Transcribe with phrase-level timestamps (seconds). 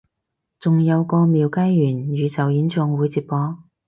[0.59, 3.59] 仲有個廟街元宇宙演唱會直播？